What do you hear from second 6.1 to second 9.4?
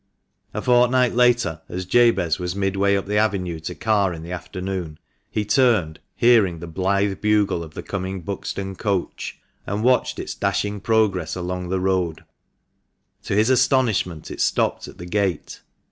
hearing the blithe bugle of the coming Buxton coach,